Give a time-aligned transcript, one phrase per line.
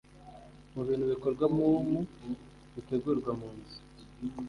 [0.73, 2.25] Mu bintu bikorwa mu mpu
[2.73, 3.77] bitegurwa mu nzu